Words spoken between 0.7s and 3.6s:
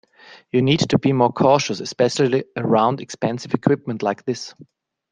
to be more cautious, especially around expensive